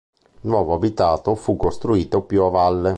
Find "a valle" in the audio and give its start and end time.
2.41-2.89